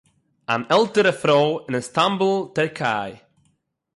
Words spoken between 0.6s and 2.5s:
עלטערע פרוי אין איסטאַנבול